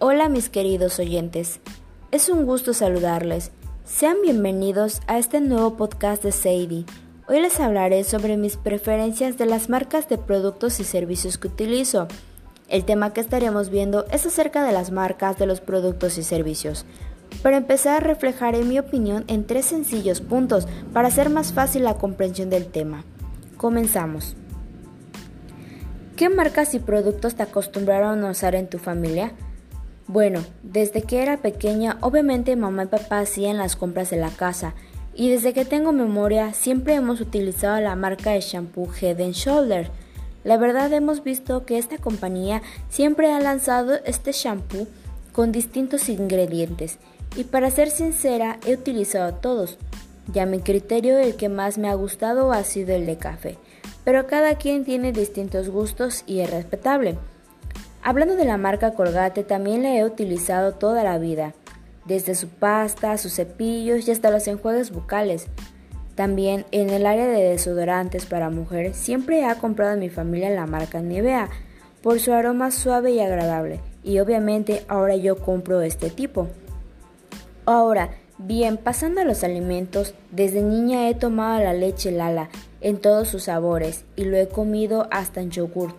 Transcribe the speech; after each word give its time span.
Hola 0.00 0.28
mis 0.28 0.48
queridos 0.48 1.00
oyentes, 1.00 1.58
es 2.12 2.28
un 2.28 2.46
gusto 2.46 2.72
saludarles. 2.72 3.50
Sean 3.84 4.18
bienvenidos 4.22 5.00
a 5.08 5.18
este 5.18 5.40
nuevo 5.40 5.76
podcast 5.76 6.22
de 6.22 6.30
Sadie. 6.30 6.84
Hoy 7.26 7.40
les 7.40 7.58
hablaré 7.58 8.04
sobre 8.04 8.36
mis 8.36 8.56
preferencias 8.56 9.38
de 9.38 9.46
las 9.46 9.68
marcas 9.68 10.08
de 10.08 10.16
productos 10.16 10.78
y 10.78 10.84
servicios 10.84 11.36
que 11.36 11.48
utilizo. 11.48 12.06
El 12.68 12.84
tema 12.84 13.12
que 13.12 13.20
estaremos 13.20 13.70
viendo 13.70 14.06
es 14.12 14.24
acerca 14.24 14.62
de 14.62 14.70
las 14.70 14.92
marcas 14.92 15.36
de 15.36 15.46
los 15.46 15.60
productos 15.60 16.16
y 16.16 16.22
servicios. 16.22 16.86
Para 17.42 17.56
empezar, 17.56 18.04
reflejaré 18.04 18.62
mi 18.62 18.78
opinión 18.78 19.24
en 19.26 19.48
tres 19.48 19.66
sencillos 19.66 20.20
puntos 20.20 20.68
para 20.92 21.08
hacer 21.08 21.28
más 21.28 21.52
fácil 21.52 21.82
la 21.82 21.94
comprensión 21.94 22.50
del 22.50 22.68
tema. 22.68 23.02
Comenzamos. 23.56 24.36
¿Qué 26.14 26.28
marcas 26.28 26.74
y 26.74 26.78
productos 26.78 27.34
te 27.34 27.42
acostumbraron 27.42 28.24
a 28.24 28.30
usar 28.30 28.54
en 28.54 28.68
tu 28.68 28.78
familia? 28.78 29.32
Bueno, 30.08 30.44
desde 30.62 31.02
que 31.02 31.22
era 31.22 31.36
pequeña, 31.36 31.98
obviamente 32.00 32.56
mamá 32.56 32.84
y 32.84 32.86
papá 32.86 33.20
hacían 33.20 33.58
las 33.58 33.76
compras 33.76 34.10
de 34.10 34.16
la 34.16 34.30
casa, 34.30 34.74
y 35.14 35.30
desde 35.30 35.52
que 35.52 35.64
tengo 35.64 35.92
memoria 35.92 36.52
siempre 36.52 36.94
hemos 36.94 37.20
utilizado 37.20 37.80
la 37.80 37.94
marca 37.94 38.30
de 38.32 38.40
shampoo 38.40 38.88
Head 39.00 39.20
Shoulder. 39.32 39.90
La 40.44 40.56
verdad 40.56 40.92
hemos 40.92 41.22
visto 41.22 41.66
que 41.66 41.78
esta 41.78 41.98
compañía 41.98 42.62
siempre 42.88 43.30
ha 43.32 43.38
lanzado 43.38 43.98
este 44.04 44.32
shampoo 44.32 44.88
con 45.32 45.52
distintos 45.52 46.08
ingredientes, 46.08 46.98
y 47.36 47.44
para 47.44 47.70
ser 47.70 47.90
sincera 47.90 48.58
he 48.66 48.74
utilizado 48.74 49.34
todos. 49.34 49.78
Ya 50.32 50.46
mi 50.46 50.60
criterio 50.60 51.18
el 51.18 51.36
que 51.36 51.48
más 51.48 51.78
me 51.78 51.88
ha 51.88 51.94
gustado 51.94 52.50
ha 52.52 52.64
sido 52.64 52.94
el 52.94 53.06
de 53.06 53.18
café 53.18 53.58
pero 54.08 54.26
cada 54.26 54.54
quien 54.54 54.86
tiene 54.86 55.12
distintos 55.12 55.68
gustos 55.68 56.24
y 56.26 56.40
es 56.40 56.50
respetable. 56.50 57.18
Hablando 58.02 58.36
de 58.36 58.44
la 58.44 58.56
marca 58.56 58.94
Colgate, 58.94 59.44
también 59.44 59.82
la 59.82 59.96
he 59.96 60.04
utilizado 60.04 60.72
toda 60.72 61.04
la 61.04 61.18
vida, 61.18 61.54
desde 62.04 62.34
su 62.34 62.48
pasta, 62.48 63.18
sus 63.18 63.34
cepillos 63.34 64.06
y 64.06 64.10
hasta 64.10 64.30
los 64.30 64.46
enjuagues 64.48 64.90
bucales. 64.90 65.46
También 66.14 66.64
en 66.72 66.90
el 66.90 67.06
área 67.06 67.26
de 67.26 67.42
desodorantes 67.42 68.26
para 68.26 68.50
mujer 68.50 68.94
siempre 68.94 69.48
he 69.48 69.54
comprado 69.56 69.94
en 69.94 70.00
mi 70.00 70.08
familia 70.08 70.50
la 70.50 70.66
marca 70.66 71.00
Nivea 71.00 71.48
por 72.02 72.18
su 72.18 72.32
aroma 72.32 72.70
suave 72.70 73.12
y 73.12 73.20
agradable 73.20 73.80
y 74.02 74.18
obviamente 74.18 74.84
ahora 74.88 75.16
yo 75.16 75.36
compro 75.36 75.80
este 75.82 76.10
tipo. 76.10 76.48
Ahora, 77.66 78.10
Bien, 78.40 78.76
pasando 78.76 79.20
a 79.20 79.24
los 79.24 79.42
alimentos, 79.42 80.14
desde 80.30 80.62
niña 80.62 81.08
he 81.08 81.14
tomado 81.16 81.60
la 81.60 81.72
leche 81.72 82.12
Lala 82.12 82.50
en 82.80 82.98
todos 82.98 83.26
sus 83.26 83.44
sabores 83.44 84.04
y 84.14 84.26
lo 84.26 84.36
he 84.36 84.46
comido 84.46 85.08
hasta 85.10 85.40
en 85.40 85.50
yogur. 85.50 85.96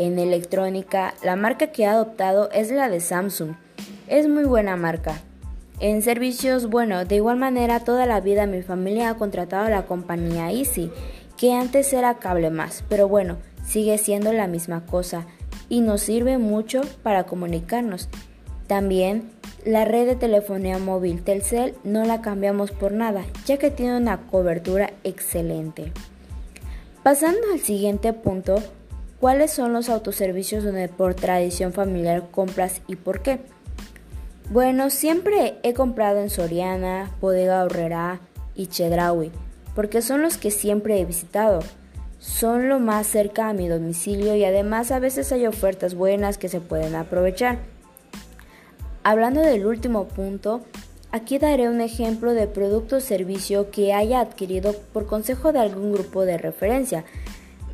En 0.00 0.18
electrónica, 0.18 1.12
la 1.22 1.36
marca 1.36 1.66
que 1.66 1.82
he 1.82 1.86
adoptado 1.86 2.50
es 2.52 2.70
la 2.70 2.88
de 2.88 3.00
Samsung. 3.00 3.56
Es 4.08 4.28
muy 4.28 4.44
buena 4.44 4.74
marca. 4.74 5.20
En 5.78 6.00
servicios, 6.00 6.70
bueno, 6.70 7.04
de 7.04 7.16
igual 7.16 7.36
manera 7.36 7.80
toda 7.80 8.06
la 8.06 8.22
vida 8.22 8.46
mi 8.46 8.62
familia 8.62 9.10
ha 9.10 9.18
contratado 9.18 9.68
la 9.68 9.84
compañía 9.84 10.50
Easy, 10.52 10.90
que 11.36 11.52
antes 11.52 11.92
era 11.92 12.14
Cable 12.14 12.48
Más, 12.48 12.82
pero 12.88 13.08
bueno, 13.08 13.36
sigue 13.66 13.98
siendo 13.98 14.32
la 14.32 14.46
misma 14.46 14.86
cosa 14.86 15.26
y 15.68 15.82
nos 15.82 16.00
sirve 16.00 16.38
mucho 16.38 16.80
para 17.02 17.24
comunicarnos. 17.24 18.08
También 18.68 19.30
la 19.66 19.84
red 19.84 20.06
de 20.06 20.16
telefonía 20.16 20.78
móvil 20.78 21.22
Telcel 21.22 21.74
no 21.84 22.06
la 22.06 22.22
cambiamos 22.22 22.70
por 22.70 22.92
nada, 22.92 23.26
ya 23.44 23.58
que 23.58 23.70
tiene 23.70 23.98
una 23.98 24.26
cobertura 24.28 24.94
excelente. 25.04 25.92
Pasando 27.02 27.40
al 27.52 27.60
siguiente 27.60 28.14
punto, 28.14 28.62
¿cuáles 29.20 29.52
son 29.52 29.72
los 29.72 29.88
autoservicios 29.88 30.64
donde 30.64 30.88
por 30.88 31.14
tradición 31.14 31.72
familiar 31.72 32.30
compras 32.30 32.80
y 32.88 32.96
por 32.96 33.22
qué? 33.22 33.40
Bueno, 34.50 34.90
siempre 34.90 35.58
he 35.62 35.74
comprado 35.74 36.20
en 36.20 36.30
Soriana, 36.30 37.10
Bodega 37.20 37.62
Horrera 37.62 38.20
y 38.56 38.66
Chedraui, 38.66 39.30
porque 39.76 40.02
son 40.02 40.22
los 40.22 40.38
que 40.38 40.50
siempre 40.50 40.98
he 40.98 41.04
visitado. 41.04 41.60
Son 42.18 42.68
lo 42.68 42.80
más 42.80 43.06
cerca 43.06 43.48
a 43.48 43.52
mi 43.52 43.68
domicilio 43.68 44.34
y 44.34 44.44
además 44.44 44.90
a 44.90 44.98
veces 44.98 45.30
hay 45.32 45.46
ofertas 45.46 45.94
buenas 45.94 46.36
que 46.36 46.48
se 46.48 46.60
pueden 46.60 46.96
aprovechar. 46.96 47.58
Hablando 49.02 49.40
del 49.40 49.64
último 49.64 50.08
punto, 50.08 50.62
aquí 51.12 51.38
daré 51.38 51.68
un 51.68 51.80
ejemplo 51.80 52.34
de 52.34 52.46
producto 52.46 52.96
o 52.96 53.00
servicio 53.00 53.70
que 53.70 53.94
haya 53.94 54.20
adquirido 54.20 54.74
por 54.92 55.06
consejo 55.06 55.52
de 55.52 55.60
algún 55.60 55.92
grupo 55.92 56.26
de 56.26 56.36
referencia. 56.36 57.04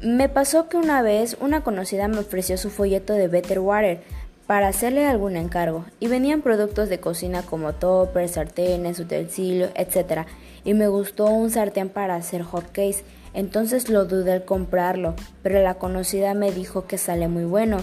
Me 0.02 0.28
pasó 0.28 0.68
que 0.68 0.76
una 0.76 1.02
vez 1.02 1.36
una 1.40 1.62
conocida 1.62 2.08
me 2.08 2.18
ofreció 2.18 2.56
su 2.58 2.70
folleto 2.70 3.14
de 3.14 3.28
Better 3.28 3.60
Water 3.60 4.00
para 4.46 4.68
hacerle 4.68 5.06
algún 5.06 5.36
encargo 5.36 5.84
y 5.98 6.08
venían 6.08 6.42
productos 6.42 6.88
de 6.88 7.00
cocina 7.00 7.42
como 7.42 7.72
toppers, 7.72 8.32
sartenes, 8.32 9.00
utensilios, 9.00 9.70
etc. 9.74 10.26
Y 10.64 10.74
me 10.74 10.88
gustó 10.88 11.26
un 11.26 11.50
sartén 11.50 11.88
para 11.88 12.14
hacer 12.14 12.42
hot 12.42 12.70
case, 12.72 13.04
entonces 13.34 13.88
lo 13.88 14.04
dudé 14.04 14.32
al 14.32 14.44
comprarlo, 14.44 15.14
pero 15.42 15.62
la 15.62 15.74
conocida 15.74 16.34
me 16.34 16.52
dijo 16.52 16.86
que 16.86 16.98
sale 16.98 17.28
muy 17.28 17.44
bueno 17.44 17.78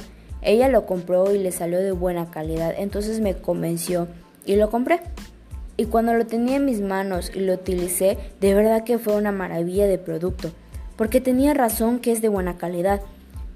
ella 0.46 0.68
lo 0.68 0.86
compró 0.86 1.34
y 1.34 1.38
le 1.38 1.52
salió 1.52 1.80
de 1.80 1.94
buena 1.94 2.30
calidad, 2.30 2.74
entonces 2.78 3.22
me 3.22 3.36
convenció 3.36 4.08
y 4.46 4.56
lo 4.56 4.70
compré. 4.70 5.00
Y 5.78 5.86
cuando 5.86 6.14
lo 6.14 6.28
tenía 6.28 6.58
en 6.58 6.66
mis 6.66 6.82
manos 6.82 7.32
y 7.34 7.40
lo 7.40 7.54
utilicé, 7.54 8.18
de 8.42 8.54
verdad 8.54 8.84
que 8.84 9.00
fue 9.00 9.16
una 9.16 9.32
maravilla 9.32 9.88
de 9.88 9.98
producto, 9.98 10.52
porque 10.98 11.22
tenía 11.22 11.54
razón 11.54 12.00
que 12.00 12.12
es 12.12 12.22
de 12.22 12.30
buena 12.30 12.58
calidad. 12.58 13.02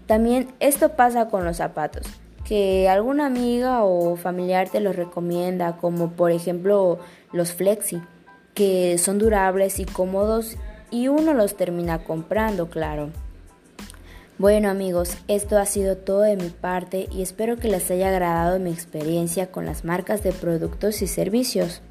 También 0.06 0.48
esto 0.60 0.96
pasa 0.96 1.28
con 1.28 1.46
los 1.46 1.58
zapatos, 1.58 2.08
que 2.46 2.88
alguna 2.90 3.26
amiga 3.26 3.84
o 3.84 4.16
familiar 4.16 4.70
te 4.70 4.80
los 4.80 4.96
recomienda, 4.96 5.78
como 5.78 6.12
por 6.12 6.32
ejemplo 6.32 7.00
los 7.32 7.54
flexi, 7.54 8.02
que 8.54 8.98
son 8.98 9.20
durables 9.20 9.80
y 9.80 9.86
cómodos 9.86 10.58
y 10.90 11.10
uno 11.10 11.34
los 11.34 11.56
termina 11.56 12.04
comprando, 12.04 12.70
claro. 12.70 13.10
Bueno 14.40 14.70
amigos, 14.70 15.18
esto 15.28 15.58
ha 15.58 15.66
sido 15.66 15.98
todo 15.98 16.22
de 16.22 16.38
mi 16.38 16.50
parte 16.50 17.08
y 17.12 17.24
espero 17.24 17.58
que 17.58 17.70
les 17.70 17.90
haya 17.90 18.10
agradado 18.10 18.60
mi 18.60 18.72
experiencia 18.72 19.52
con 19.52 19.66
las 19.66 19.84
marcas 19.84 20.24
de 20.24 20.32
productos 20.32 21.02
y 21.02 21.08
servicios. 21.08 21.82